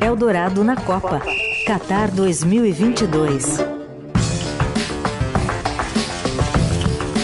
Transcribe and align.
Eldorado 0.00 0.62
na 0.62 0.76
Copa. 0.76 1.20
Qatar 1.66 2.10
2022. 2.12 3.58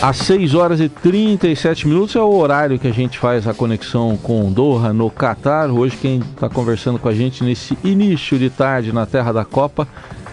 Às 0.02 0.16
6 0.18 0.54
horas 0.54 0.80
e 0.80 0.88
37 0.88 1.86
minutos 1.86 2.16
é 2.16 2.20
o 2.20 2.34
horário 2.34 2.78
que 2.78 2.88
a 2.88 2.92
gente 2.92 3.18
faz 3.18 3.46
a 3.46 3.54
conexão 3.54 4.16
com 4.16 4.52
Doha, 4.52 4.92
no 4.92 5.08
Catar. 5.08 5.70
Hoje 5.70 5.96
quem 5.96 6.18
está 6.18 6.48
conversando 6.48 6.98
com 6.98 7.08
a 7.08 7.14
gente 7.14 7.44
nesse 7.44 7.78
início 7.84 8.38
de 8.38 8.50
tarde 8.50 8.92
na 8.92 9.06
terra 9.06 9.32
da 9.32 9.44
Copa 9.44 9.86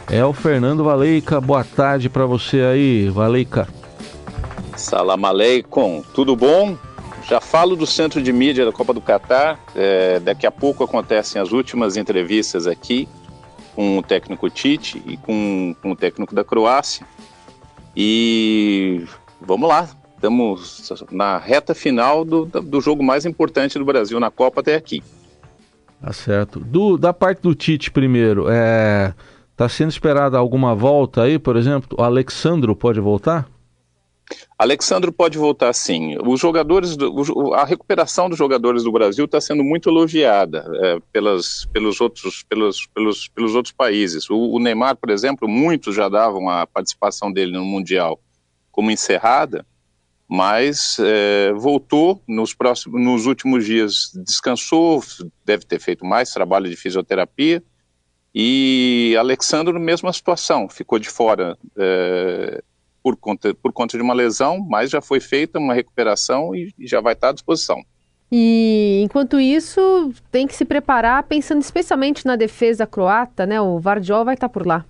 é 0.09 0.25
o 0.25 0.33
Fernando 0.33 0.83
Valeica. 0.83 1.39
Boa 1.39 1.63
tarde 1.63 2.09
para 2.09 2.25
você 2.25 2.61
aí, 2.61 3.09
Valeica. 3.09 3.67
Salam 4.75 5.25
aleikum, 5.25 6.03
tudo 6.13 6.35
bom? 6.35 6.75
Já 7.27 7.39
falo 7.39 7.75
do 7.75 7.85
centro 7.85 8.21
de 8.21 8.33
mídia 8.33 8.65
da 8.65 8.71
Copa 8.71 8.93
do 8.93 9.01
Catar. 9.01 9.59
É, 9.75 10.19
daqui 10.19 10.45
a 10.45 10.51
pouco 10.51 10.83
acontecem 10.83 11.41
as 11.41 11.51
últimas 11.51 11.97
entrevistas 11.97 12.67
aqui 12.67 13.07
com 13.75 13.97
o 13.97 14.03
técnico 14.03 14.49
Tite 14.49 15.01
e 15.05 15.17
com, 15.17 15.75
com 15.81 15.91
o 15.91 15.95
técnico 15.95 16.35
da 16.35 16.43
Croácia. 16.43 17.05
E 17.95 19.05
vamos 19.39 19.67
lá, 19.67 19.89
estamos 20.15 21.03
na 21.11 21.37
reta 21.37 21.73
final 21.73 22.23
do, 22.23 22.45
do 22.45 22.81
jogo 22.81 23.03
mais 23.03 23.25
importante 23.25 23.77
do 23.77 23.85
Brasil 23.85 24.19
na 24.19 24.31
Copa 24.31 24.61
até 24.61 24.75
aqui. 24.75 25.03
Tá 26.01 26.11
certo. 26.13 26.59
Do, 26.59 26.97
da 26.97 27.13
parte 27.13 27.41
do 27.41 27.53
Tite 27.53 27.91
primeiro, 27.91 28.47
é, 28.49 29.13
tá 29.55 29.69
sendo 29.69 29.91
esperada 29.91 30.37
alguma 30.37 30.73
volta 30.73 31.23
aí, 31.23 31.37
por 31.37 31.55
exemplo? 31.55 31.97
O 31.97 32.03
Alexandro 32.03 32.75
pode 32.75 32.99
voltar? 32.99 33.47
Alexandre 34.57 35.11
pode 35.11 35.37
voltar 35.37 35.73
sim. 35.73 36.17
Os 36.23 36.39
jogadores, 36.39 36.95
do, 36.95 37.53
a 37.53 37.65
recuperação 37.65 38.29
dos 38.29 38.37
jogadores 38.37 38.83
do 38.83 38.91
Brasil 38.91 39.25
está 39.25 39.41
sendo 39.41 39.63
muito 39.63 39.89
elogiada 39.89 40.65
é, 40.81 40.99
pelas, 41.11 41.65
pelos, 41.73 41.99
outros, 41.99 42.43
pelos, 42.43 42.87
pelos, 42.87 43.27
pelos 43.27 43.55
outros 43.55 43.73
países. 43.73 44.29
O, 44.29 44.37
o, 44.37 44.59
Neymar, 44.59 44.95
por 44.95 45.09
exemplo, 45.09 45.47
muitos 45.47 45.95
já 45.95 46.07
davam 46.07 46.49
a 46.49 46.65
participação 46.67 47.31
dele 47.31 47.51
no 47.51 47.65
Mundial 47.65 48.19
como 48.71 48.91
encerrada, 48.91 49.65
mas 50.27 50.97
é, 50.99 51.51
voltou 51.53 52.21
nos, 52.27 52.53
próximos, 52.53 53.01
nos 53.01 53.25
últimos 53.25 53.65
dias, 53.65 54.11
descansou, 54.25 55.03
deve 55.43 55.65
ter 55.65 55.79
feito 55.79 56.05
mais 56.05 56.31
trabalho 56.31 56.69
de 56.69 56.75
fisioterapia, 56.77 57.61
e 58.33 59.13
Alexandre, 59.19 59.77
mesma 59.77 60.13
situação, 60.13 60.69
ficou 60.69 60.97
de 60.97 61.09
fora 61.09 61.57
é, 61.77 62.63
por 63.03 63.15
conta, 63.15 63.53
por 63.53 63.71
conta 63.71 63.97
de 63.97 64.03
uma 64.03 64.13
lesão, 64.13 64.59
mas 64.59 64.89
já 64.89 65.01
foi 65.01 65.19
feita 65.19 65.59
uma 65.59 65.73
recuperação 65.73 66.55
e, 66.55 66.73
e 66.77 66.87
já 66.87 67.01
vai 67.01 67.13
estar 67.13 67.29
à 67.29 67.33
disposição. 67.33 67.83
E 68.31 69.01
enquanto 69.03 69.39
isso, 69.39 70.13
tem 70.31 70.47
que 70.47 70.55
se 70.55 70.63
preparar 70.63 71.23
pensando 71.23 71.61
especialmente 71.61 72.25
na 72.25 72.37
defesa 72.37 72.87
croata, 72.87 73.45
né? 73.45 73.59
O 73.59 73.77
Vardiol 73.77 74.23
vai 74.23 74.35
estar 74.35 74.47
por 74.47 74.65
lá. 74.65 74.85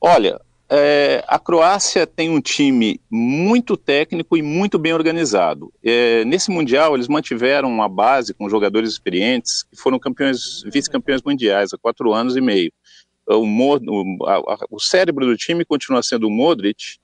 Olha, 0.00 0.40
é, 0.70 1.24
a 1.26 1.38
Croácia 1.38 2.06
tem 2.06 2.30
um 2.30 2.40
time 2.40 3.00
muito 3.10 3.76
técnico 3.76 4.36
e 4.36 4.42
muito 4.42 4.78
bem 4.78 4.92
organizado. 4.92 5.72
É, 5.82 6.24
nesse 6.24 6.50
Mundial, 6.50 6.94
eles 6.94 7.08
mantiveram 7.08 7.68
uma 7.68 7.88
base 7.88 8.32
com 8.32 8.48
jogadores 8.48 8.90
experientes 8.90 9.64
que 9.64 9.76
foram 9.76 9.98
campeões, 9.98 10.62
vice-campeões 10.64 11.22
mundiais 11.22 11.72
há 11.72 11.78
quatro 11.78 12.12
anos 12.12 12.36
e 12.36 12.40
meio. 12.40 12.72
O, 13.26 13.44
o, 13.44 14.26
a, 14.26 14.66
o 14.70 14.80
cérebro 14.80 15.26
do 15.26 15.36
time 15.36 15.64
continua 15.64 16.02
sendo 16.02 16.28
o 16.28 16.30
Modric, 16.30 16.98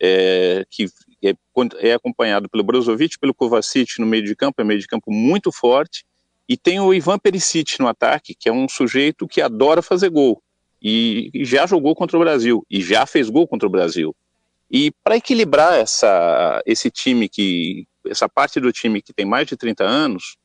é, 0.00 0.64
que 0.70 0.86
é, 1.24 1.34
é, 1.78 1.92
acompanhado 1.92 2.48
pelo 2.48 2.64
Brozovic, 2.64 3.18
pelo 3.18 3.34
Kovacic 3.34 3.98
no 3.98 4.06
meio 4.06 4.24
de 4.24 4.36
campo, 4.36 4.60
é 4.60 4.64
meio 4.64 4.80
de 4.80 4.86
campo 4.86 5.10
muito 5.10 5.50
forte, 5.50 6.04
e 6.48 6.56
tem 6.56 6.78
o 6.78 6.94
Ivan 6.94 7.18
Perisic 7.18 7.80
no 7.80 7.88
ataque, 7.88 8.34
que 8.38 8.48
é 8.48 8.52
um 8.52 8.68
sujeito 8.68 9.26
que 9.26 9.40
adora 9.40 9.82
fazer 9.82 10.10
gol, 10.10 10.42
e, 10.80 11.30
e 11.34 11.44
já 11.44 11.66
jogou 11.66 11.94
contra 11.94 12.16
o 12.16 12.20
Brasil, 12.20 12.64
e 12.70 12.80
já 12.80 13.04
fez 13.06 13.28
gol 13.28 13.46
contra 13.48 13.66
o 13.66 13.70
Brasil. 13.70 14.14
E 14.70 14.92
para 15.02 15.16
equilibrar 15.16 15.74
essa, 15.74 16.62
esse 16.66 16.90
time 16.90 17.28
que, 17.28 17.86
essa 18.06 18.28
parte 18.28 18.60
do 18.60 18.72
time 18.72 19.00
que 19.00 19.12
tem 19.12 19.24
mais 19.24 19.46
de 19.46 19.56
30 19.56 19.84
anos, 19.84 20.36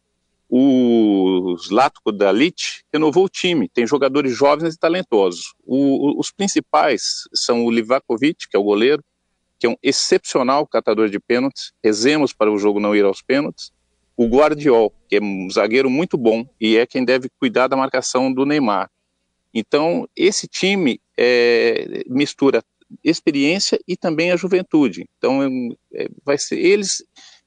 o 0.54 1.56
Zlatko 1.58 2.12
Dalic 2.12 2.84
renovou 2.92 3.26
o 3.26 3.30
time, 3.30 3.70
tem 3.70 3.88
jogadores 3.88 4.36
jovens 4.36 4.76
e 4.76 4.78
talentosos. 4.78 5.54
O, 5.64 6.20
os 6.20 6.30
principais 6.30 7.24
são 7.34 7.66
o 7.66 7.72
Livakovic, 7.72 8.50
que 8.50 8.58
é 8.58 8.60
o 8.60 8.64
goleiro, 8.64 9.02
que 9.62 9.68
é 9.68 9.70
um 9.70 9.78
excepcional 9.84 10.66
catador 10.66 11.08
de 11.08 11.20
pênaltis, 11.20 11.72
rezemos 11.84 12.34
para 12.34 12.52
o 12.52 12.58
jogo 12.58 12.80
não 12.80 12.96
ir 12.96 13.06
aos 13.06 13.22
pênaltis, 13.22 13.72
o 14.18 14.26
Guardiol, 14.26 14.92
que 15.08 15.18
é 15.18 15.22
um 15.22 15.48
zagueiro 15.52 15.88
muito 15.88 16.18
bom 16.18 16.44
e 16.60 16.78
é 16.78 16.88
quem 16.88 17.06
deve 17.06 17.30
cuidar 17.40 17.68
da 17.68 17.78
marcação 17.78 18.34
do 18.34 18.44
Neymar. 18.44 18.90
Então, 19.54 20.10
esse 20.16 20.48
time 20.48 21.00
é, 21.16 22.04
mistura 22.08 22.64
experiência 23.04 23.80
e 23.88 23.96
também 23.96 24.32
a 24.32 24.36
juventude. 24.36 25.08
Então, 25.18 25.44
é, 25.94 26.10
vai 26.26 26.40
ser 26.40 26.58
eles 26.58 27.06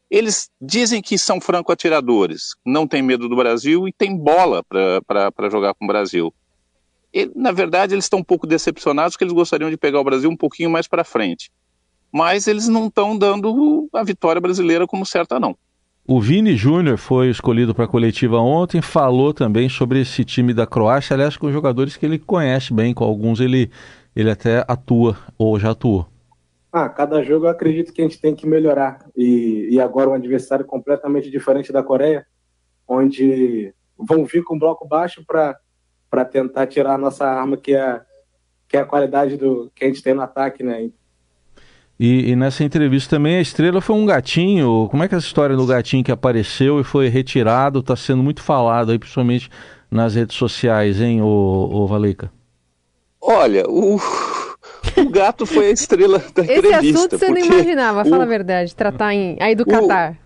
eles 0.09 0.49
dizem 0.61 1.03
que 1.03 1.19
são 1.19 1.41
franco-atiradores, 1.41 2.55
não 2.65 2.87
têm 2.87 3.03
medo 3.03 3.29
do 3.29 3.35
Brasil 3.35 3.89
e 3.89 3.93
têm 3.93 4.17
bola 4.17 4.63
para 4.63 5.51
jogar 5.51 5.75
com 5.75 5.85
o 5.85 5.89
Brasil. 5.89 6.33
E, 7.13 7.29
na 7.35 7.51
verdade, 7.51 7.95
eles 7.95 8.05
estão 8.05 8.21
um 8.21 8.25
pouco 8.25 8.47
decepcionados 8.47 9.15
porque 9.15 9.25
eles 9.25 9.35
gostariam 9.35 9.71
de 9.71 9.77
pegar 9.77 9.99
o 9.99 10.05
Brasil 10.05 10.31
um 10.31 10.37
pouquinho 10.37 10.71
mais 10.71 10.87
para 10.87 11.03
frente 11.03 11.51
mas 12.15 12.47
eles 12.47 12.69
não 12.69 12.87
estão 12.87 13.19
dando 13.19 13.89
a 13.93 14.05
vitória 14.05 14.41
brasileira 14.41 14.87
como 14.87 15.05
certa, 15.05 15.41
não. 15.41 15.57
O 16.07 16.21
Vini 16.21 16.55
Júnior 16.55 16.97
foi 16.97 17.29
escolhido 17.29 17.75
para 17.75 17.87
a 17.87 17.89
coletiva 17.89 18.39
ontem, 18.39 18.81
falou 18.81 19.35
também 19.35 19.69
sobre 19.69 20.01
esse 20.01 20.25
time 20.25 20.55
da 20.55 20.65
Croácia, 20.65 21.15
aliás, 21.15 21.37
com 21.37 21.51
jogadores 21.51 21.97
que 21.97 22.07
ele 22.07 22.21
conhece 22.21 22.73
bem, 22.73 22.95
com 22.95 23.03
alguns 23.03 23.41
ele, 23.41 23.69
ele 24.15 24.31
até 24.31 24.65
atua 24.69 25.17
ou 25.37 25.59
já 25.59 25.73
atuou. 25.73 26.07
Ah, 26.71 26.89
cada 26.89 27.21
jogo 27.21 27.47
eu 27.47 27.51
acredito 27.51 27.93
que 27.93 28.01
a 28.01 28.05
gente 28.05 28.21
tem 28.21 28.33
que 28.33 28.47
melhorar. 28.47 29.05
E, 29.17 29.71
e 29.73 29.81
agora 29.81 30.11
um 30.11 30.15
adversário 30.15 30.65
completamente 30.65 31.29
diferente 31.29 31.73
da 31.73 31.83
Coreia, 31.83 32.25
onde 32.87 33.75
vão 33.99 34.25
vir 34.25 34.45
com 34.45 34.57
bloco 34.57 34.87
baixo 34.87 35.25
para 35.27 36.25
tentar 36.25 36.69
tirar 36.69 36.95
a 36.95 36.99
nossa 36.99 37.27
arma, 37.27 37.57
que 37.57 37.75
é, 37.75 38.01
que 38.69 38.77
é 38.77 38.81
a 38.81 38.87
qualidade 38.87 39.37
do 39.37 39.69
que 39.75 39.85
a 39.85 39.89
gente 39.89 40.03
tem 40.03 40.15
no 40.15 40.23
ataque, 40.23 40.63
né? 40.63 40.91
E, 41.99 42.31
e, 42.31 42.37
nessa 42.37 42.65
entrevista 42.65 43.17
também 43.17 43.37
a 43.37 43.41
estrela 43.41 43.81
foi 43.81 43.95
um 43.95 44.05
gatinho. 44.05 44.89
Como 44.91 45.03
é 45.03 45.09
que 45.09 45.15
é 45.15 45.19
essa 45.19 45.27
história 45.27 45.57
do 45.57 45.67
gatinho 45.67 46.03
que 46.03 46.11
apareceu 46.11 46.81
e 46.81 46.85
foi 46.85 47.09
retirado 47.09 47.79
está 47.79 47.95
sendo 47.95 48.23
muito 48.23 48.43
falado 48.43 48.91
aí, 48.91 48.99
principalmente 48.99 49.49
nas 49.91 50.17
redes 50.17 50.37
sociais, 50.37 51.01
hein, 51.01 51.23
ô, 51.23 51.27
ô 51.27 51.87
Valeica? 51.87 52.33
Olha, 53.21 53.65
o, 53.69 53.95
o 54.97 55.09
gato 55.11 55.47
foi 55.47 55.69
a 55.69 55.71
estrela 55.71 56.19
da 56.19 56.43
Esse 56.43 56.59
entrevista. 56.59 56.79
Esse 56.81 56.97
assunto 56.97 57.19
você 57.19 57.29
não 57.29 57.39
imaginava, 57.39 58.03
o, 58.03 58.05
fala 58.05 58.25
a 58.25 58.27
verdade, 58.27 58.75
tratar 58.75 59.15
em, 59.15 59.37
aí 59.41 59.55
do 59.55 59.65
Catar 59.65 60.19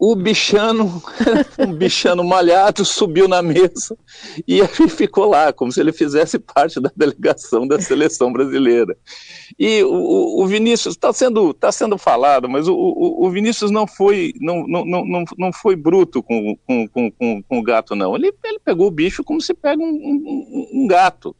o 0.00 0.16
bichano, 0.16 1.02
um 1.60 1.74
bichano 1.74 2.24
malhado, 2.24 2.86
subiu 2.86 3.28
na 3.28 3.42
mesa 3.42 3.94
e 4.48 4.66
ficou 4.88 5.28
lá, 5.28 5.52
como 5.52 5.70
se 5.70 5.78
ele 5.78 5.92
fizesse 5.92 6.38
parte 6.38 6.80
da 6.80 6.90
delegação 6.96 7.68
da 7.68 7.78
seleção 7.78 8.32
brasileira. 8.32 8.96
E 9.58 9.82
o, 9.82 10.42
o 10.42 10.46
Vinícius 10.46 10.94
está 10.94 11.12
sendo, 11.12 11.52
tá 11.52 11.70
sendo 11.70 11.98
falado, 11.98 12.48
mas 12.48 12.66
o, 12.66 12.74
o, 12.74 13.26
o, 13.26 13.30
Vinícius 13.30 13.70
não 13.70 13.86
foi, 13.86 14.32
não, 14.40 14.66
não, 14.66 14.86
não, 14.86 15.24
não 15.36 15.52
foi 15.52 15.76
bruto 15.76 16.22
com, 16.22 16.56
com, 16.66 16.88
com, 16.88 17.42
com, 17.42 17.58
o 17.58 17.62
gato, 17.62 17.94
não. 17.94 18.16
Ele, 18.16 18.32
ele 18.42 18.58
pegou 18.58 18.86
o 18.86 18.90
bicho 18.90 19.22
como 19.22 19.38
se 19.38 19.52
pega 19.52 19.82
um, 19.82 19.86
um, 19.86 20.68
um 20.72 20.86
gato 20.86 21.36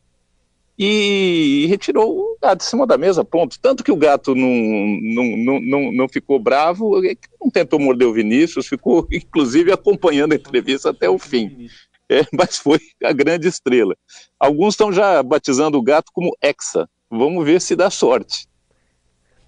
e 0.82 1.66
retirou 1.66 2.08
o 2.10 2.38
gato 2.40 2.60
de 2.60 2.64
cima 2.64 2.86
da 2.86 2.96
mesa, 2.96 3.22
ponto. 3.22 3.60
Tanto 3.60 3.84
que 3.84 3.92
o 3.92 3.96
gato 3.96 4.34
não, 4.34 4.48
não, 4.48 5.60
não, 5.60 5.92
não, 5.92 6.08
ficou 6.08 6.38
bravo, 6.38 7.02
não 7.38 7.50
tentou 7.50 7.78
morder 7.78 8.08
o 8.08 8.14
Vinícius, 8.14 8.66
ficou 8.66 9.06
inclusive 9.12 9.70
acompanhando 9.70 10.32
a 10.32 10.36
entrevista 10.36 10.88
até 10.88 11.10
o 11.10 11.18
fim. 11.18 11.68
É, 12.08 12.24
mas 12.32 12.56
foi 12.56 12.80
a 13.04 13.12
grande 13.12 13.46
estrela. 13.46 13.94
Alguns 14.38 14.72
estão 14.72 14.90
já 14.90 15.22
batizando 15.22 15.76
o 15.76 15.82
gato 15.82 16.10
como 16.14 16.34
Hexa. 16.42 16.88
Vamos 17.10 17.44
ver 17.44 17.60
se 17.60 17.76
dá 17.76 17.90
sorte. 17.90 18.48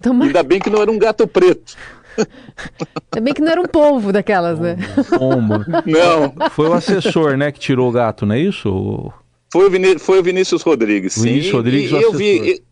Toma... 0.02 0.26
Ainda 0.26 0.42
bem 0.42 0.60
que 0.60 0.68
não 0.68 0.82
era 0.82 0.90
um 0.90 0.98
gato 0.98 1.26
preto. 1.26 1.76
Ainda 3.10 3.24
bem 3.24 3.32
que 3.32 3.40
não 3.40 3.52
era 3.52 3.60
um 3.60 3.66
polvo 3.66 4.12
daquelas, 4.12 4.58
né? 4.60 4.76
Pomba. 5.18 5.64
Não. 5.86 6.50
Foi 6.50 6.68
o 6.68 6.74
assessor, 6.74 7.38
né, 7.38 7.50
que 7.50 7.58
tirou 7.58 7.88
o 7.88 7.92
gato, 7.92 8.26
não 8.26 8.34
é 8.34 8.40
isso? 8.40 9.10
Foi 9.52 9.66
o, 9.66 9.70
Viní 9.70 9.98
foi 9.98 10.18
o 10.18 10.22
Vinícius 10.22 10.62
Rodrigues, 10.62 11.12
sim. 11.12 11.24
Vinícius 11.24 11.52
Rodrigues, 11.52 11.90
e, 11.90 11.94
e 11.94 12.02
eu 12.02 12.12
vi, 12.12 12.62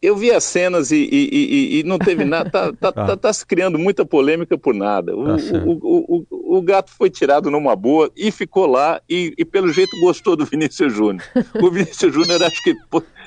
eu 0.00 0.16
vi 0.16 0.30
as 0.30 0.44
cenas 0.44 0.92
e, 0.92 1.08
e, 1.10 1.80
e, 1.80 1.82
não 1.82 1.98
teve 1.98 2.24
nada, 2.24 2.48
tá, 2.48 2.72
tá, 2.72 2.92
tá. 2.92 3.02
tá, 3.06 3.16
tá, 3.16 3.32
se 3.32 3.44
criando 3.44 3.76
muita 3.76 4.06
polêmica 4.06 4.56
por 4.56 4.72
nada. 4.72 5.16
O, 5.16 5.24
tá 5.24 5.34
o, 5.66 5.72
o, 5.72 6.26
o, 6.30 6.58
o, 6.58 6.62
gato 6.62 6.92
foi 6.92 7.10
tirado 7.10 7.50
numa 7.50 7.74
boa 7.74 8.08
e 8.16 8.30
ficou 8.30 8.66
lá 8.66 9.02
e, 9.10 9.34
e 9.36 9.44
pelo 9.44 9.72
jeito 9.72 9.98
gostou 10.00 10.36
do 10.36 10.44
Vinícius 10.44 10.92
Júnior. 10.92 11.24
O 11.60 11.72
Vinícius 11.72 12.14
Júnior 12.14 12.40
acho 12.44 12.62
que 12.62 12.76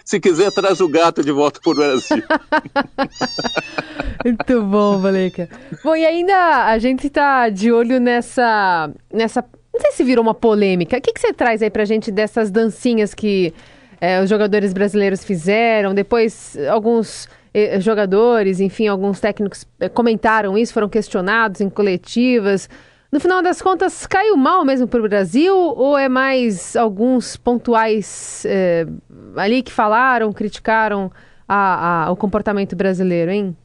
se 0.06 0.18
quiser 0.18 0.50
traz 0.52 0.80
o 0.80 0.88
gato 0.88 1.22
de 1.22 1.34
volta 1.34 1.60
para 1.62 1.72
o 1.72 1.76
Brasil. 1.76 2.24
Muito 4.24 4.64
bom, 4.64 5.00
Valeca. 5.00 5.50
Bom, 5.84 5.98
e 5.98 6.06
ainda 6.06 6.68
a 6.68 6.80
gente 6.80 7.08
está 7.08 7.50
de 7.50 7.74
olho 7.74 8.00
nessa, 8.00 8.90
nessa 9.12 9.44
Não 9.74 9.80
sei 9.82 9.92
se 9.92 10.04
virou 10.04 10.24
uma 10.24 10.34
polêmica. 10.34 10.98
O 10.98 11.02
que, 11.02 11.14
que 11.14 11.20
você 11.20 11.34
traz 11.34 11.62
aí 11.62 11.70
pra 11.70 11.86
gente 11.86 12.12
dessas 12.12 12.52
dancinhas 12.52 13.14
que 13.14 13.54
é, 14.00 14.22
os 14.22 14.30
jogadores 14.30 14.74
brasileiros 14.74 15.24
fizeram? 15.24 15.94
Depois, 15.94 16.58
alguns 16.70 17.30
eh, 17.54 17.80
jogadores, 17.82 18.60
enfim, 18.60 18.88
alguns 18.88 19.20
técnicos 19.20 19.66
eh, 19.80 19.90
comentaram 19.90 20.58
isso, 20.58 20.74
foram 20.74 20.88
questionados 20.88 21.62
em 21.62 21.70
coletivas. 21.70 22.70
No 23.12 23.20
final 23.20 23.42
das 23.42 23.62
contas, 23.62 24.08
caiu 24.08 24.38
mal 24.38 24.64
mesmo 24.64 24.88
para 24.88 25.00
o 25.02 25.04
Brasil 25.04 25.56
ou 25.56 25.98
é 25.98 26.08
mais 26.08 26.78
alguns 26.78 27.36
pontuais 27.36 28.46
eh, 28.46 28.88
ali 29.36 29.62
que 29.62 29.72
falaram, 29.72 30.32
criticaram 30.32 31.12
a, 31.48 32.06
a, 32.06 32.12
o 32.12 32.16
comportamento 32.16 32.74
brasileiro, 32.76 33.32
hein? 33.32 33.58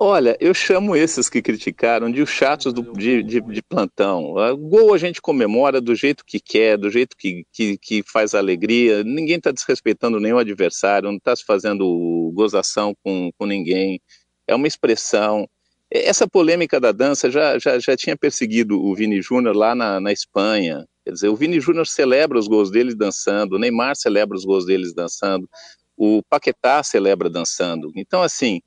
Olha, 0.00 0.36
eu 0.38 0.54
chamo 0.54 0.94
esses 0.94 1.28
que 1.28 1.42
criticaram 1.42 2.08
de 2.08 2.22
os 2.22 2.30
chatos 2.30 2.72
do, 2.72 2.92
de, 2.92 3.20
de, 3.20 3.40
de, 3.40 3.62
plantão. 3.62 4.32
O 4.32 4.56
gol 4.56 4.94
a 4.94 4.98
gente 4.98 5.20
comemora 5.20 5.80
do 5.80 5.92
jeito 5.92 6.24
que 6.24 6.38
quer, 6.38 6.78
do 6.78 6.88
jeito 6.88 7.16
que, 7.16 7.44
que, 7.52 7.76
que 7.76 8.02
faz 8.04 8.32
alegria. 8.32 9.02
Ninguém 9.02 9.38
está 9.38 9.50
desrespeitando 9.50 10.20
nenhum 10.20 10.38
adversário, 10.38 11.08
não 11.08 11.16
está 11.16 11.34
se 11.34 11.44
fazendo 11.44 12.30
gozação 12.32 12.94
com, 13.02 13.32
com 13.36 13.44
ninguém. 13.44 14.00
É 14.46 14.54
uma 14.54 14.68
expressão. 14.68 15.48
Essa 15.90 16.28
polêmica 16.28 16.78
da 16.78 16.92
dança 16.92 17.28
já, 17.28 17.58
já, 17.58 17.80
já 17.80 17.96
tinha 17.96 18.16
perseguido 18.16 18.80
o 18.80 18.94
Vini 18.94 19.20
Júnior 19.20 19.56
lá 19.56 19.74
na, 19.74 19.98
na 19.98 20.12
Espanha. 20.12 20.86
Quer 21.04 21.10
dizer, 21.10 21.28
o 21.28 21.34
Vini 21.34 21.58
Júnior 21.58 21.88
celebra 21.88 22.38
os 22.38 22.46
gols 22.46 22.70
deles 22.70 22.94
dançando, 22.94 23.56
o 23.56 23.58
Neymar 23.58 23.96
celebra 23.96 24.36
os 24.36 24.44
gols 24.44 24.64
deles 24.64 24.94
dançando, 24.94 25.48
o 25.96 26.22
Paquetá 26.30 26.84
celebra 26.84 27.28
dançando. 27.28 27.90
Então, 27.96 28.22
assim, 28.22 28.60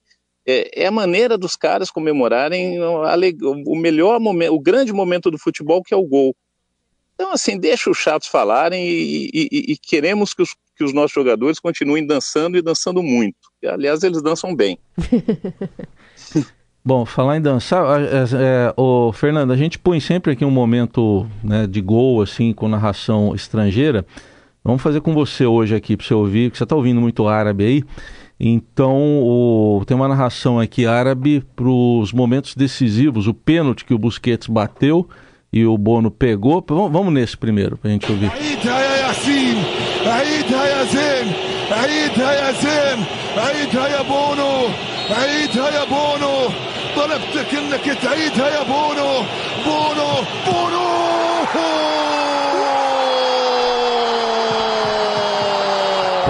é, 0.45 0.83
é, 0.83 0.87
a 0.87 0.91
maneira 0.91 1.37
dos 1.37 1.55
caras 1.55 1.91
comemorarem 1.91 2.79
o 3.65 3.75
melhor 3.75 4.19
momento, 4.19 4.53
o 4.53 4.59
grande 4.59 4.91
momento 4.91 5.29
do 5.29 5.37
futebol, 5.37 5.83
que 5.83 5.93
é 5.93 5.97
o 5.97 6.07
gol. 6.07 6.35
Então, 7.13 7.31
assim, 7.31 7.59
deixa 7.59 7.89
os 7.89 7.97
chatos 7.97 8.27
falarem 8.27 8.83
e, 8.83 9.29
e, 9.31 9.71
e 9.73 9.77
queremos 9.77 10.33
que 10.33 10.41
os, 10.41 10.55
que 10.75 10.83
os 10.83 10.91
nossos 10.91 11.11
jogadores 11.11 11.59
continuem 11.59 12.05
dançando 12.05 12.57
e 12.57 12.61
dançando 12.61 13.03
muito. 13.03 13.37
Aliás, 13.63 14.01
eles 14.01 14.23
dançam 14.23 14.55
bem. 14.55 14.79
Bom, 16.83 17.05
falar 17.05 17.37
em 17.37 17.41
dançar, 17.41 18.01
é, 18.01 18.05
é, 18.05 18.73
o 18.75 19.13
Fernando, 19.13 19.53
a 19.53 19.55
gente 19.55 19.77
põe 19.77 19.99
sempre 19.99 20.31
aqui 20.31 20.43
um 20.43 20.49
momento 20.49 21.27
né, 21.43 21.67
de 21.67 21.79
gol, 21.79 22.23
assim, 22.23 22.53
com 22.53 22.67
narração 22.67 23.35
estrangeira. 23.35 24.03
Vamos 24.63 24.81
fazer 24.81 24.99
com 25.01 25.13
você 25.13 25.45
hoje 25.45 25.75
aqui, 25.75 25.95
para 25.95 26.07
você 26.07 26.15
ouvir, 26.15 26.49
que 26.49 26.57
você 26.57 26.63
está 26.63 26.75
ouvindo 26.75 26.99
muito 26.99 27.27
árabe 27.27 27.63
aí. 27.63 27.83
Então, 28.39 29.21
o, 29.21 29.70
tem 29.90 29.96
uma 29.96 30.08
narração 30.08 30.58
aqui 30.58 30.86
árabe 30.86 31.42
para 31.54 31.68
os 31.68 32.12
momentos 32.12 32.54
decisivos, 32.54 33.26
o 33.26 33.34
pênalti 33.34 33.84
que 33.84 33.94
o 33.94 33.98
Busquets 33.98 34.46
bateu 34.46 35.08
e 35.52 35.64
o 35.64 35.76
Bono 35.76 36.10
pegou. 36.10 36.64
Vamos, 36.68 36.92
vamos 36.92 37.12
nesse 37.12 37.36
primeiro, 37.36 37.76
para 37.76 37.90
a 37.90 37.92
gente 37.92 38.10
ouvir. 38.10 38.30
طلبتك 46.96 47.54
انك 47.54 47.98
تعيدها 48.02 48.48
يا 48.48 48.62
بونو 48.62 49.22
بونو 49.64 50.09
بونو 50.09 50.09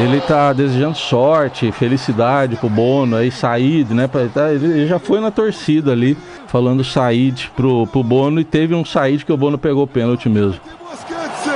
Ele 0.03 0.19
tá 0.21 0.51
desejando 0.51 0.97
sorte, 0.97 1.71
felicidade 1.71 2.55
pro 2.55 2.69
Bono, 2.69 3.15
aí 3.15 3.31
Said, 3.31 3.93
né? 3.93 4.09
Tá, 4.33 4.51
ele 4.51 4.87
já 4.87 4.97
foi 4.97 5.19
na 5.19 5.29
torcida 5.29 5.91
ali, 5.91 6.17
falando 6.47 6.83
Said 6.83 7.51
pro, 7.55 7.85
pro 7.87 8.03
Bono 8.03 8.39
e 8.39 8.43
teve 8.43 8.73
um 8.73 8.83
Said 8.83 9.23
que 9.23 9.31
o 9.31 9.37
Bono 9.37 9.57
pegou 9.57 9.85
pênalti 9.85 10.27
mesmo. 10.27 10.59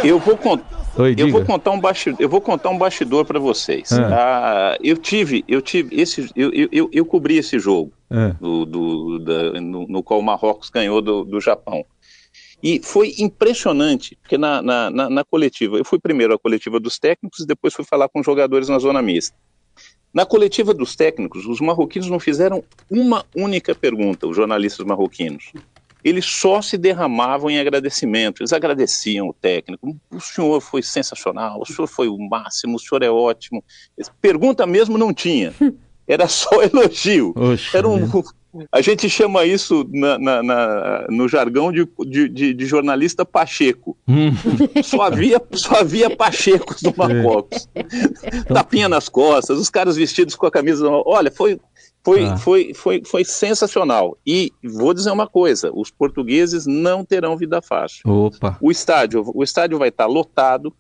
Eu 0.03 0.19
vou 0.19 0.37
contar. 0.37 0.75
Oi, 0.97 1.13
eu 1.17 1.29
vou 1.29 1.43
contar 1.43 1.71
um 1.71 1.79
bastidor, 1.79 2.21
eu 2.21 2.29
vou 2.29 2.39
contar 2.39 2.69
um 2.69 2.77
bastidor 2.77 3.25
para 3.25 3.37
vocês. 3.37 3.91
É. 3.91 4.01
Ah, 4.01 4.77
eu 4.81 4.95
tive, 4.95 5.43
eu 5.45 5.61
tive 5.61 5.99
esse, 5.99 6.29
eu, 6.33 6.51
eu, 6.71 6.89
eu 6.91 7.05
cobri 7.05 7.37
esse 7.37 7.59
jogo 7.59 7.91
é. 8.09 8.33
do, 8.39 8.65
do 8.65 9.19
da, 9.19 9.59
no, 9.59 9.85
no, 9.87 10.01
qual 10.01 10.21
o 10.21 10.23
Marrocos 10.23 10.69
ganhou 10.69 11.01
do, 11.01 11.25
do 11.25 11.41
Japão. 11.41 11.85
E 12.63 12.81
foi 12.83 13.15
impressionante, 13.19 14.17
porque 14.21 14.37
na, 14.37 14.61
na, 14.61 14.89
na, 14.89 15.09
na 15.09 15.23
coletiva, 15.23 15.77
eu 15.77 15.85
fui 15.85 15.99
primeiro 15.99 16.33
à 16.33 16.39
coletiva 16.39 16.79
dos 16.79 16.97
técnicos 16.97 17.41
e 17.41 17.45
depois 17.45 17.73
fui 17.73 17.85
falar 17.85 18.09
com 18.09 18.19
os 18.19 18.25
jogadores 18.25 18.69
na 18.69 18.79
zona 18.79 19.01
mista. 19.01 19.35
Na 20.13 20.25
coletiva 20.25 20.73
dos 20.73 20.95
técnicos, 20.95 21.45
os 21.45 21.59
marroquinos 21.59 22.09
não 22.09 22.19
fizeram 22.19 22.63
uma 22.89 23.25
única 23.35 23.75
pergunta, 23.75 24.25
os 24.25 24.35
jornalistas 24.35 24.85
marroquinos. 24.85 25.51
Eles 26.01 26.25
só 26.25 26.61
se 26.61 26.77
derramavam 26.77 27.49
em 27.49 27.59
agradecimento, 27.59 28.41
eles 28.41 28.53
agradeciam 28.53 29.27
o 29.27 29.33
técnico. 29.33 29.97
O 30.09 30.21
senhor 30.21 30.61
foi 30.61 30.81
sensacional, 30.81 31.59
o 31.59 31.65
senhor 31.65 31.87
foi 31.87 32.07
o 32.07 32.17
máximo, 32.17 32.77
o 32.77 32.79
senhor 32.79 33.03
é 33.03 33.09
ótimo. 33.09 33.61
Pergunta 34.21 34.65
mesmo 34.65 34.97
não 34.97 35.13
tinha, 35.13 35.53
era 36.07 36.27
só 36.29 36.63
elogio. 36.63 37.33
Oxe, 37.35 37.75
era 37.75 37.87
um, 37.87 38.07
a 38.71 38.81
gente 38.81 39.09
chama 39.09 39.45
isso 39.45 39.87
na, 39.91 40.17
na, 40.17 40.43
na, 40.43 41.07
no 41.09 41.27
jargão 41.27 41.71
de, 41.71 41.87
de, 42.29 42.53
de 42.53 42.65
jornalista 42.65 43.25
Pacheco. 43.25 43.97
Hum. 44.07 44.31
Só, 44.83 45.01
havia, 45.03 45.41
só 45.53 45.79
havia 45.79 46.15
Pachecos 46.15 46.81
no. 46.81 46.89
É. 46.89 48.53
Tapinha 48.53 48.87
nas 48.87 49.09
costas, 49.09 49.57
os 49.57 49.69
caras 49.69 49.95
vestidos 49.95 50.35
com 50.35 50.45
a 50.45 50.51
camisa. 50.51 50.87
Olha, 50.89 51.31
foi, 51.31 51.59
foi, 52.03 52.25
ah. 52.25 52.37
foi, 52.37 52.73
foi, 52.73 53.01
foi 53.05 53.25
sensacional. 53.25 54.17
E 54.25 54.51
vou 54.63 54.93
dizer 54.93 55.11
uma 55.11 55.27
coisa: 55.27 55.71
os 55.73 55.89
portugueses 55.91 56.65
não 56.65 57.03
terão 57.03 57.37
vida 57.37 57.61
fácil. 57.61 58.09
Opa. 58.09 58.57
O 58.61 58.71
estádio, 58.71 59.23
o 59.33 59.43
estádio 59.43 59.77
vai 59.77 59.89
estar 59.89 60.05
lotado, 60.05 60.73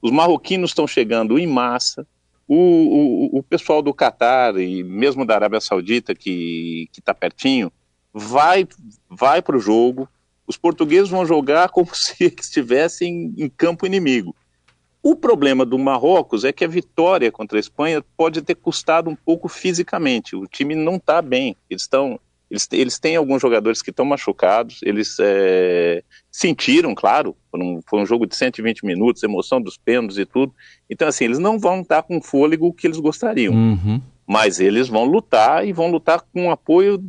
os 0.00 0.10
marroquinos 0.10 0.70
estão 0.70 0.86
chegando 0.86 1.38
em 1.38 1.46
massa. 1.46 2.06
O, 2.54 3.38
o, 3.38 3.42
pessoal 3.42 3.80
do 3.80 3.94
Catar 3.94 4.58
e 4.58 4.84
mesmo 4.84 5.24
da 5.24 5.34
Arábia 5.34 5.58
Saudita, 5.58 6.14
que 6.14 6.86
está 6.92 7.14
pertinho, 7.14 7.72
vai, 8.12 8.68
vai 9.08 9.40
para 9.40 9.56
o 9.56 9.58
jogo. 9.58 10.06
Os 10.46 10.58
portugueses 10.58 11.08
vão 11.08 11.24
jogar 11.24 11.70
como 11.70 11.88
se 11.96 12.26
estivessem 12.38 13.32
em 13.38 13.48
campo 13.48 13.86
inimigo. 13.86 14.36
O 15.02 15.16
problema 15.16 15.64
do 15.64 15.78
Marrocos 15.78 16.44
é 16.44 16.52
que 16.52 16.62
a 16.62 16.68
vitória 16.68 17.32
contra 17.32 17.58
a 17.58 17.60
Espanha 17.60 18.04
pode 18.18 18.42
ter 18.42 18.56
custado 18.56 19.08
um 19.08 19.16
pouco 19.16 19.48
fisicamente. 19.48 20.36
O 20.36 20.46
time 20.46 20.74
não 20.74 20.96
está 20.96 21.22
bem. 21.22 21.56
Eles 21.70 21.84
estão 21.84 22.20
eles, 22.52 22.68
eles 22.70 22.98
têm 22.98 23.16
alguns 23.16 23.40
jogadores 23.40 23.80
que 23.80 23.88
estão 23.88 24.04
machucados, 24.04 24.80
eles 24.82 25.16
é, 25.18 26.04
sentiram, 26.30 26.94
claro, 26.94 27.34
foi 27.50 27.60
um, 27.60 27.80
foi 27.88 28.00
um 28.00 28.04
jogo 28.04 28.26
de 28.26 28.36
120 28.36 28.84
minutos, 28.84 29.22
emoção 29.22 29.58
dos 29.58 29.78
pênaltis 29.78 30.18
e 30.18 30.26
tudo. 30.26 30.54
Então, 30.88 31.08
assim, 31.08 31.24
eles 31.24 31.38
não 31.38 31.58
vão 31.58 31.80
estar 31.80 32.02
com 32.02 32.18
o 32.18 32.22
fôlego 32.22 32.70
que 32.74 32.86
eles 32.86 32.98
gostariam. 32.98 33.54
Uhum. 33.54 34.02
Mas 34.26 34.60
eles 34.60 34.86
vão 34.86 35.04
lutar 35.06 35.66
e 35.66 35.72
vão 35.72 35.90
lutar 35.90 36.20
com 36.30 36.48
o 36.48 36.50
apoio 36.50 37.02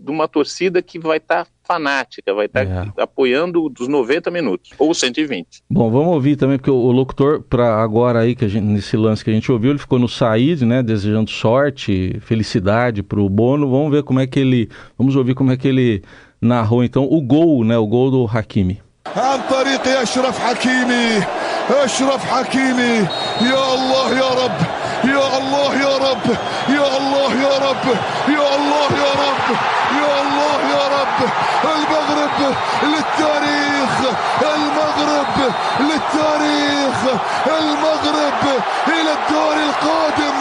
de 0.00 0.10
uma 0.10 0.28
torcida 0.28 0.80
que 0.82 0.98
vai 0.98 1.16
estar 1.16 1.44
tá 1.44 1.50
fanática, 1.64 2.32
vai 2.32 2.46
estar 2.46 2.64
tá 2.64 2.92
é. 2.96 3.02
apoiando 3.02 3.68
dos 3.68 3.88
90 3.88 4.30
minutos, 4.30 4.70
ou 4.78 4.94
120. 4.94 5.62
Bom, 5.68 5.90
vamos 5.90 6.14
ouvir 6.14 6.36
também, 6.36 6.58
porque 6.58 6.70
o, 6.70 6.76
o 6.76 6.92
locutor, 6.92 7.42
para 7.42 7.82
agora 7.82 8.20
aí, 8.20 8.36
que 8.36 8.48
gente, 8.48 8.64
nesse 8.64 8.96
lance 8.96 9.24
que 9.24 9.30
a 9.30 9.32
gente 9.32 9.50
ouviu, 9.50 9.70
ele 9.70 9.78
ficou 9.78 9.98
no 9.98 10.08
Said, 10.08 10.62
né, 10.62 10.82
desejando 10.82 11.30
sorte, 11.30 12.18
felicidade 12.20 13.02
para 13.02 13.20
o 13.20 13.28
Bono. 13.28 13.70
Vamos 13.70 13.90
ver 13.90 14.02
como 14.02 14.20
é 14.20 14.26
que 14.26 14.38
ele, 14.38 14.68
vamos 14.96 15.16
ouvir 15.16 15.34
como 15.34 15.50
é 15.50 15.56
que 15.56 15.66
ele 15.66 16.02
narrou 16.40 16.84
então 16.84 17.04
o 17.04 17.20
gol, 17.20 17.64
né, 17.64 17.76
o 17.76 17.86
gol 17.86 18.10
do 18.10 18.26
Hakimi. 18.26 18.86
عن 19.16 19.40
طريق 19.50 20.00
أشرف 20.00 20.38
حكيمي 20.38 21.22
أشرف 21.70 22.24
حكيمي 22.24 23.06
يا 23.40 23.74
الله 23.74 24.18
يا 24.18 24.44
رب 24.44 24.79
يا 25.04 25.38
الله 25.38 25.70
يا 25.74 25.96
رب 25.96 26.26
يا 26.68 26.86
الله 26.98 27.30
يا 27.46 27.54
رب 27.68 27.86
يا 28.28 28.46
الله 28.56 28.88
يا 29.02 29.12
رب 29.24 29.48
يا 30.00 30.12
الله 30.22 30.56
يا 30.74 30.84
رب 30.96 31.18
المغرب 31.64 32.54
للتاريخ 32.82 33.92
المغرب 34.54 35.52
للتاريخ 35.80 36.98
المغرب 37.46 38.42
إلى 38.88 39.12
الدور 39.12 39.56
القادم 39.68 40.36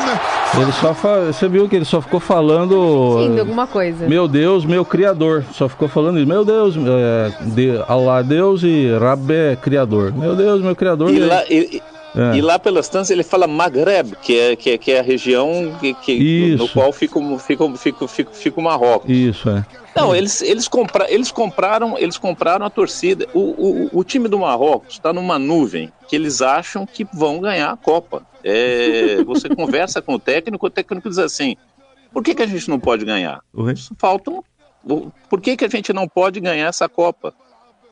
Ele 0.57 0.71
só 0.71 0.93
fa... 0.93 1.33
Você 1.33 1.49
viu 1.49 1.67
que 1.67 1.75
ele 1.75 1.83
só 1.83 1.99
ficou 1.99 2.19
falando. 2.19 3.19
Sim, 3.19 3.33
de 3.33 3.39
alguma 3.41 3.67
coisa. 3.67 4.07
Meu 4.07 4.25
Deus, 4.25 4.63
meu 4.63 4.85
Criador. 4.85 5.43
Só 5.51 5.67
ficou 5.67 5.89
falando 5.89 6.17
isso. 6.17 6.27
Meu 6.27 6.45
Deus, 6.45 6.75
é, 6.77 7.31
de 7.41 7.83
Allah 7.89 8.21
Deus 8.21 8.63
e 8.63 8.89
Rabé 8.97 9.57
Criador. 9.57 10.13
Meu 10.13 10.33
Deus, 10.33 10.61
meu 10.61 10.73
Criador. 10.73 11.09
E, 11.09 11.19
lá, 11.19 11.43
e, 11.49 11.81
é. 12.14 12.36
e 12.36 12.40
lá 12.40 12.58
pelas 12.58 12.88
tantas 12.88 13.10
ele 13.10 13.22
fala 13.22 13.46
Maghreb, 13.46 14.16
que 14.22 14.38
é, 14.38 14.56
que 14.56 14.70
é, 14.70 14.78
que 14.78 14.92
é 14.92 15.00
a 15.00 15.02
região 15.02 15.76
que, 15.80 15.94
que 15.94 16.56
no 16.56 16.68
qual 16.68 16.92
fica, 16.92 17.20
fica, 17.38 17.76
fica, 17.76 18.08
fica, 18.08 18.30
fica 18.32 18.60
o 18.60 18.62
Marrocos. 18.62 19.10
Isso, 19.10 19.48
é. 19.48 19.64
Não, 19.94 20.14
eles, 20.14 20.40
eles, 20.42 20.68
compra, 20.68 21.10
eles, 21.10 21.32
compraram, 21.32 21.98
eles 21.98 22.16
compraram 22.16 22.64
a 22.64 22.70
torcida. 22.70 23.26
O, 23.34 23.40
o, 23.40 24.00
o 24.00 24.04
time 24.04 24.28
do 24.28 24.38
Marrocos 24.38 24.94
está 24.94 25.12
numa 25.12 25.38
nuvem 25.38 25.92
que 26.08 26.14
eles 26.14 26.40
acham 26.40 26.86
que 26.86 27.04
vão 27.12 27.40
ganhar 27.40 27.72
a 27.72 27.76
Copa. 27.76 28.22
É, 28.42 29.22
você 29.24 29.48
conversa 29.54 30.00
com 30.00 30.14
o 30.14 30.18
técnico, 30.18 30.66
o 30.66 30.70
técnico 30.70 31.08
diz 31.08 31.18
assim: 31.18 31.56
por 32.12 32.22
que, 32.22 32.34
que 32.34 32.42
a 32.42 32.46
gente 32.46 32.68
não 32.68 32.78
pode 32.78 33.04
ganhar? 33.04 33.40
Uhum. 33.52 33.74
Faltam. 33.98 34.44
Por 35.28 35.40
que, 35.40 35.56
que 35.56 35.64
a 35.64 35.68
gente 35.68 35.92
não 35.92 36.08
pode 36.08 36.40
ganhar 36.40 36.66
essa 36.66 36.88
Copa? 36.88 37.34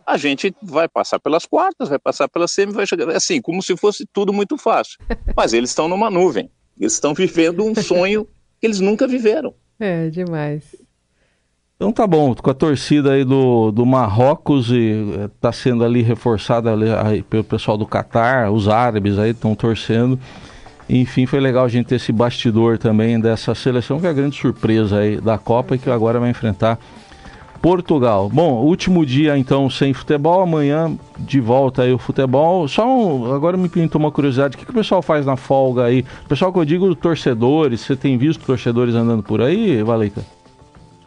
A 0.08 0.16
gente 0.16 0.54
vai 0.62 0.88
passar 0.88 1.20
pelas 1.20 1.44
quartas, 1.44 1.90
vai 1.90 1.98
passar 1.98 2.28
pela 2.28 2.48
semi, 2.48 2.72
vai 2.72 2.86
chegar 2.86 3.10
assim, 3.10 3.42
como 3.42 3.62
se 3.62 3.76
fosse 3.76 4.06
tudo 4.10 4.32
muito 4.32 4.56
fácil. 4.56 4.98
Mas 5.36 5.52
eles 5.52 5.68
estão 5.68 5.86
numa 5.86 6.10
nuvem. 6.10 6.50
Eles 6.80 6.94
estão 6.94 7.12
vivendo 7.12 7.62
um 7.62 7.74
sonho 7.74 8.26
que 8.58 8.66
eles 8.66 8.80
nunca 8.80 9.06
viveram. 9.06 9.54
É, 9.78 10.08
demais. 10.08 10.74
Então 11.76 11.92
tá 11.92 12.06
bom, 12.06 12.34
com 12.34 12.50
a 12.50 12.54
torcida 12.54 13.12
aí 13.12 13.24
do, 13.24 13.70
do 13.70 13.84
Marrocos 13.84 14.70
e 14.70 14.94
está 15.26 15.52
sendo 15.52 15.84
ali 15.84 16.02
reforçada 16.02 16.72
ali, 16.72 16.90
aí, 16.90 17.22
pelo 17.22 17.44
pessoal 17.44 17.76
do 17.76 17.86
Catar, 17.86 18.50
os 18.50 18.66
árabes 18.66 19.18
aí 19.18 19.30
estão 19.30 19.54
torcendo. 19.54 20.18
Enfim, 20.88 21.26
foi 21.26 21.38
legal 21.38 21.66
a 21.66 21.68
gente 21.68 21.86
ter 21.86 21.96
esse 21.96 22.10
bastidor 22.10 22.78
também 22.78 23.20
dessa 23.20 23.54
seleção, 23.54 24.00
que 24.00 24.06
é 24.06 24.10
a 24.10 24.14
grande 24.14 24.36
surpresa 24.36 25.00
aí 25.00 25.20
da 25.20 25.36
Copa 25.36 25.74
e 25.74 25.78
que 25.78 25.90
agora 25.90 26.18
vai 26.18 26.30
enfrentar 26.30 26.80
Portugal. 27.60 28.28
Bom, 28.32 28.62
último 28.62 29.04
dia 29.04 29.36
então 29.36 29.68
sem 29.68 29.92
futebol, 29.92 30.40
amanhã 30.40 30.96
de 31.18 31.40
volta 31.40 31.82
aí 31.82 31.92
o 31.92 31.98
futebol. 31.98 32.66
Só 32.68 32.86
um, 32.86 33.34
agora 33.34 33.56
me 33.56 33.68
pintou 33.68 34.00
uma 34.00 34.10
curiosidade, 34.10 34.56
o 34.56 34.58
que, 34.58 34.64
que 34.64 34.70
o 34.70 34.74
pessoal 34.74 35.02
faz 35.02 35.26
na 35.26 35.36
folga 35.36 35.84
aí? 35.84 36.04
O 36.24 36.28
pessoal 36.28 36.52
que 36.52 36.58
eu 36.58 36.64
digo 36.64 36.94
torcedores, 36.94 37.80
você 37.80 37.96
tem 37.96 38.16
visto 38.16 38.44
torcedores 38.44 38.94
andando 38.94 39.22
por 39.22 39.40
aí, 39.40 39.82
Valeita? 39.82 40.37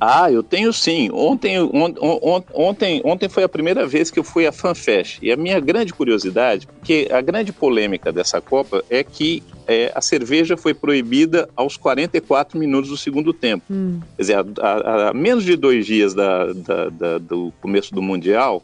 Ah, 0.04 0.32
eu 0.32 0.42
tenho 0.42 0.74
sim. 0.74 1.12
Ontem, 1.14 1.60
on, 1.60 1.94
on, 2.02 2.42
ontem, 2.56 3.04
ontem 3.06 3.30
foi 3.30 3.44
a 3.44 3.50
primeira 3.50 3.86
vez 3.86 4.10
que 4.10 4.18
eu 4.18 4.24
fui 4.24 4.48
à 4.48 4.52
FanFest. 4.52 5.20
E 5.22 5.32
a 5.32 5.38
minha 5.38 5.60
grande 5.60 5.94
curiosidade, 5.94 6.66
porque 6.66 7.08
a 7.12 7.22
grande 7.22 7.54
polêmica 7.54 8.12
dessa 8.12 8.42
Copa 8.42 8.84
é 8.90 9.04
que 9.04 9.44
é, 9.68 9.92
a 9.94 10.02
cerveja 10.02 10.58
foi 10.58 10.74
proibida 10.74 11.48
aos 11.56 11.78
44 11.78 12.58
minutos 12.58 12.90
do 12.90 12.98
segundo 12.98 13.32
tempo. 13.32 13.64
Hum. 13.70 14.00
Quer 14.16 14.22
dizer, 14.24 14.36
a, 14.38 14.68
a, 14.68 15.10
a, 15.10 15.14
menos 15.14 15.44
de 15.44 15.56
dois 15.56 15.86
dias 15.86 16.16
da, 16.16 16.52
da, 16.52 16.90
da, 16.90 17.18
do 17.20 17.54
começo 17.62 17.94
do 17.94 18.02
Mundial, 18.02 18.64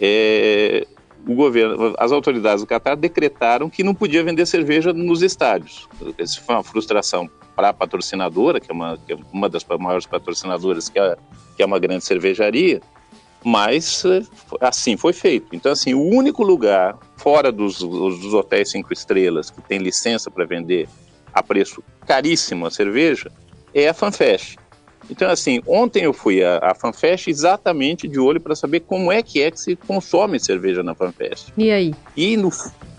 é, 0.00 0.84
o 1.26 1.34
governo, 1.34 1.94
as 1.98 2.12
autoridades 2.12 2.62
do 2.62 2.66
Catar 2.66 2.96
decretaram 2.96 3.68
que 3.68 3.82
não 3.82 3.94
podia 3.94 4.22
vender 4.22 4.46
cerveja 4.46 4.92
nos 4.92 5.22
estádios. 5.22 5.88
Isso 6.18 6.42
foi 6.42 6.54
uma 6.54 6.64
frustração 6.64 7.28
para 7.54 7.68
a 7.68 7.72
patrocinadora, 7.72 8.60
que 8.60 8.70
é 8.70 8.74
uma, 8.74 8.98
que 8.98 9.12
é 9.12 9.18
uma 9.32 9.48
das 9.48 9.64
maiores 9.78 10.06
patrocinadoras, 10.06 10.88
que 10.88 10.98
é, 10.98 11.16
que 11.56 11.62
é 11.62 11.66
uma 11.66 11.78
grande 11.78 12.04
cervejaria, 12.04 12.80
mas 13.44 14.04
eh, 14.04 14.22
assim 14.60 14.96
foi 14.96 15.12
feito. 15.12 15.54
Então, 15.54 15.72
assim, 15.72 15.94
o 15.94 16.02
único 16.02 16.42
lugar 16.42 16.98
fora 17.16 17.50
dos, 17.50 17.78
dos 17.78 18.34
hotéis 18.34 18.70
cinco 18.70 18.92
estrelas 18.92 19.50
que 19.50 19.60
tem 19.62 19.78
licença 19.78 20.30
para 20.30 20.44
vender 20.44 20.88
a 21.32 21.42
preço 21.42 21.82
caríssimo 22.06 22.66
a 22.66 22.70
cerveja 22.70 23.30
é 23.74 23.88
a 23.88 23.94
FanFest. 23.94 24.56
Então, 25.10 25.28
assim, 25.28 25.60
ontem 25.66 26.04
eu 26.04 26.12
fui 26.12 26.42
à, 26.42 26.58
à 26.58 26.74
FanFest 26.74 27.28
exatamente 27.28 28.06
de 28.06 28.18
olho 28.18 28.40
para 28.40 28.54
saber 28.54 28.80
como 28.80 29.10
é 29.10 29.22
que 29.22 29.42
é 29.42 29.50
que 29.50 29.58
se 29.58 29.74
consome 29.74 30.38
cerveja 30.38 30.82
na 30.82 30.94
FanFest. 30.94 31.48
E 31.58 31.70
aí? 31.70 31.94
E 32.16 32.36
no, 32.36 32.50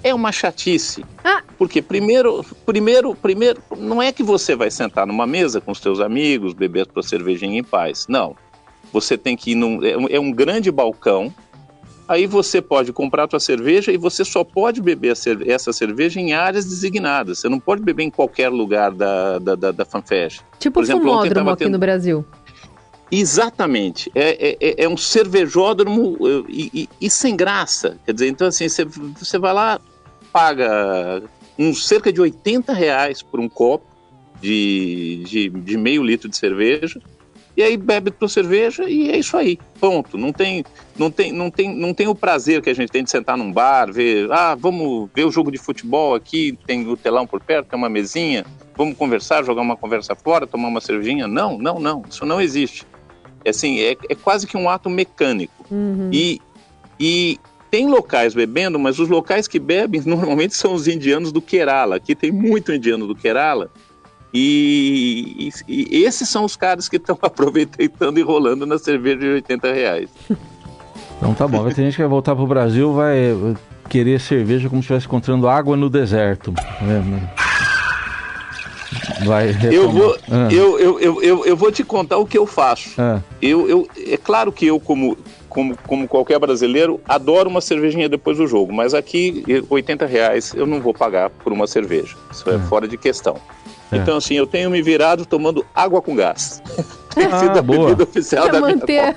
é 0.03 0.13
uma 0.13 0.31
chatice. 0.31 1.05
Ah. 1.23 1.41
Porque 1.57 1.81
primeiro, 1.81 2.43
primeiro, 2.65 3.15
primeiro, 3.15 3.61
não 3.77 4.01
é 4.01 4.11
que 4.11 4.23
você 4.23 4.55
vai 4.55 4.69
sentar 4.69 5.07
numa 5.07 5.25
mesa 5.25 5.61
com 5.61 5.71
os 5.71 5.79
seus 5.79 5.99
amigos, 5.99 6.53
beber 6.53 6.87
a 6.87 6.93
sua 6.93 7.03
cervejinha 7.03 7.59
em 7.59 7.63
paz. 7.63 8.05
Não. 8.09 8.35
Você 8.91 9.17
tem 9.17 9.37
que 9.37 9.51
ir 9.51 9.55
num. 9.55 9.79
É 10.09 10.19
um 10.19 10.31
grande 10.31 10.69
balcão. 10.69 11.33
Aí 12.11 12.27
você 12.27 12.61
pode 12.61 12.91
comprar 12.91 13.23
a 13.23 13.29
sua 13.29 13.39
cerveja 13.39 13.89
e 13.89 13.95
você 13.95 14.25
só 14.25 14.43
pode 14.43 14.81
beber 14.81 15.13
essa 15.47 15.71
cerveja 15.71 16.19
em 16.19 16.33
áreas 16.33 16.65
designadas. 16.65 17.39
Você 17.39 17.47
não 17.47 17.57
pode 17.57 17.81
beber 17.81 18.03
em 18.03 18.09
qualquer 18.09 18.49
lugar 18.49 18.91
da, 18.91 19.39
da, 19.39 19.55
da, 19.55 19.71
da 19.71 19.85
FanFest. 19.85 20.41
Tipo 20.59 20.73
Por 20.73 20.83
exemplo, 20.83 21.03
fumódromo 21.03 21.51
aqui 21.51 21.63
tendo... 21.63 21.71
no 21.71 21.79
Brasil. 21.79 22.25
Exatamente. 23.09 24.11
É, 24.13 24.57
é, 24.59 24.83
é 24.83 24.89
um 24.89 24.97
cervejódromo 24.97 26.17
e, 26.49 26.69
e, 26.73 26.89
e, 26.99 27.09
sem 27.09 27.33
graça. 27.33 27.97
Quer 28.05 28.11
dizer, 28.11 28.27
então 28.27 28.45
assim, 28.47 28.67
você, 28.67 28.83
você 28.83 29.39
vai 29.39 29.53
lá, 29.53 29.79
paga 30.33 31.23
uns 31.57 31.87
cerca 31.87 32.11
de 32.11 32.19
80 32.19 32.73
reais 32.73 33.21
por 33.21 33.39
um 33.39 33.47
copo 33.47 33.85
de, 34.41 35.23
de, 35.25 35.49
de 35.49 35.77
meio 35.77 36.03
litro 36.03 36.27
de 36.27 36.35
cerveja 36.35 37.01
e 37.61 37.63
aí 37.63 37.77
bebe 37.77 38.09
tua 38.09 38.27
cerveja 38.27 38.89
e 38.89 39.11
é 39.11 39.17
isso 39.17 39.37
aí, 39.37 39.59
ponto. 39.79 40.17
Não 40.17 40.33
tem, 40.33 40.65
não 40.97 41.11
tem, 41.11 41.31
não 41.31 41.51
tem, 41.51 41.75
não 41.75 41.93
tem 41.93 42.07
o 42.07 42.15
prazer 42.15 42.59
que 42.59 42.71
a 42.71 42.73
gente 42.73 42.89
tem 42.89 43.03
de 43.03 43.11
sentar 43.11 43.37
num 43.37 43.51
bar, 43.51 43.91
ver, 43.91 44.31
ah, 44.31 44.55
vamos 44.55 45.09
ver 45.13 45.25
o 45.25 45.31
jogo 45.31 45.51
de 45.51 45.59
futebol 45.59 46.15
aqui, 46.15 46.57
tem 46.65 46.87
o 46.87 46.97
telão 46.97 47.27
por 47.27 47.39
perto, 47.39 47.69
tem 47.69 47.77
uma 47.77 47.87
mesinha, 47.87 48.43
vamos 48.75 48.97
conversar, 48.97 49.43
jogar 49.43 49.61
uma 49.61 49.77
conversa 49.77 50.15
fora, 50.15 50.47
tomar 50.47 50.69
uma 50.69 50.81
cervejinha. 50.81 51.27
Não, 51.27 51.59
não, 51.59 51.79
não, 51.79 52.03
isso 52.09 52.25
não 52.25 52.41
existe. 52.41 52.83
É 53.45 53.51
assim, 53.51 53.79
é, 53.79 53.95
é 54.09 54.15
quase 54.15 54.47
que 54.47 54.57
um 54.57 54.67
ato 54.67 54.89
mecânico. 54.89 55.63
Uhum. 55.69 56.09
E, 56.11 56.41
e 56.99 57.39
tem 57.69 57.87
locais 57.87 58.33
bebendo, 58.33 58.79
mas 58.79 58.97
os 58.97 59.07
locais 59.07 59.47
que 59.47 59.59
bebem 59.59 60.01
normalmente 60.05 60.55
são 60.55 60.73
os 60.73 60.87
indianos 60.87 61.31
do 61.31 61.43
Kerala. 61.43 61.97
Aqui 61.97 62.15
tem 62.15 62.31
muito 62.31 62.73
indiano 62.73 63.05
do 63.05 63.15
Kerala. 63.15 63.69
E, 64.33 65.49
e, 65.67 65.97
e 65.97 66.03
esses 66.03 66.29
são 66.29 66.45
os 66.45 66.55
caras 66.55 66.87
que 66.87 66.97
estão 66.97 67.17
aproveitando 67.21 68.17
e 68.17 68.21
rolando 68.21 68.65
na 68.65 68.77
cerveja 68.77 69.17
de 69.17 69.27
80 69.27 69.73
reais. 69.73 70.09
Então 71.17 71.33
tá 71.33 71.47
bom, 71.47 71.63
vai 71.63 71.73
ter 71.73 71.83
gente 71.83 71.95
que 71.95 72.01
vai 72.01 72.09
voltar 72.09 72.35
pro 72.35 72.47
Brasil 72.47 72.93
vai 72.93 73.35
querer 73.89 74.19
cerveja 74.21 74.69
como 74.69 74.81
se 74.81 74.85
estivesse 74.85 75.05
encontrando 75.05 75.47
água 75.47 75.75
no 75.75 75.89
deserto. 75.89 76.53
Vai 79.25 79.55
eu 79.71 79.91
vou, 79.91 80.17
ah. 80.31 80.47
eu, 80.51 80.79
eu, 80.79 80.99
eu, 80.99 81.21
eu, 81.21 81.45
eu 81.45 81.57
vou 81.57 81.71
te 81.71 81.83
contar 81.83 82.17
o 82.17 82.25
que 82.25 82.37
eu 82.37 82.47
faço. 82.47 82.89
Ah. 82.97 83.21
Eu, 83.41 83.69
eu, 83.69 83.87
é 84.07 84.17
claro 84.17 84.51
que 84.51 84.65
eu, 84.65 84.79
como 84.79 85.17
como, 85.51 85.77
como 85.85 86.07
qualquer 86.07 86.39
brasileiro, 86.39 87.01
adoro 87.05 87.49
uma 87.49 87.59
cervejinha 87.59 88.07
depois 88.07 88.37
do 88.37 88.47
jogo, 88.47 88.71
mas 88.71 88.93
aqui, 88.93 89.43
80 89.69 90.05
reais 90.05 90.53
eu 90.55 90.65
não 90.65 90.79
vou 90.79 90.93
pagar 90.93 91.29
por 91.29 91.51
uma 91.51 91.67
cerveja. 91.67 92.15
Isso 92.31 92.49
é, 92.49 92.55
é 92.55 92.59
fora 92.59 92.87
de 92.87 92.97
questão. 92.97 93.35
É. 93.91 93.97
Então, 93.97 94.17
assim, 94.17 94.35
eu 94.35 94.47
tenho 94.47 94.69
me 94.69 94.81
virado 94.81 95.25
tomando 95.25 95.65
água 95.75 96.01
com 96.01 96.15
gás. 96.15 96.61
Tem 97.13 97.25
ah, 97.31 97.39
sido 97.39 97.59
a 97.59 97.61
boa. 97.61 97.87
bebida 97.87 98.03
oficial 98.03 98.43
pra 98.43 98.53
da 98.53 98.61
manter... 98.61 99.01
minha 99.01 99.15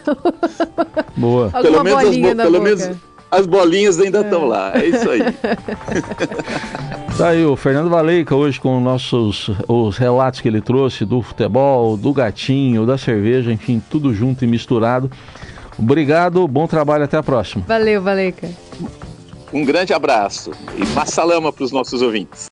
Boa. 1.16 1.50
Pelo 1.50 1.84
menos, 1.84 2.04
as, 2.04 2.36
pelo 2.36 2.60
menos 2.60 2.90
as 3.30 3.46
bolinhas 3.46 4.00
ainda 4.00 4.20
estão 4.20 4.42
é. 4.42 4.46
lá. 4.46 4.72
É 4.74 4.86
isso 4.86 5.10
aí. 5.10 5.20
Tá 7.16 7.28
aí 7.28 7.44
o 7.44 7.54
Fernando 7.54 7.88
Valeica 7.88 8.34
hoje 8.34 8.58
com 8.58 8.80
nossos 8.80 9.48
os 9.68 9.96
relatos 9.96 10.40
que 10.40 10.48
ele 10.48 10.60
trouxe 10.60 11.04
do 11.04 11.22
futebol, 11.22 11.96
do 11.96 12.12
gatinho, 12.12 12.84
da 12.84 12.98
cerveja, 12.98 13.52
enfim, 13.52 13.80
tudo 13.88 14.12
junto 14.12 14.42
e 14.42 14.48
misturado. 14.48 15.08
Obrigado, 15.78 16.48
bom 16.48 16.66
trabalho, 16.66 17.04
até 17.04 17.16
a 17.16 17.22
próxima. 17.22 17.64
Valeu, 17.68 18.02
Valeca. 18.02 18.50
Um 19.52 19.64
grande 19.64 19.92
abraço 19.92 20.50
e 20.76 20.84
passa 20.86 21.22
lama 21.22 21.52
para 21.52 21.62
os 21.62 21.70
nossos 21.70 22.02
ouvintes. 22.02 22.42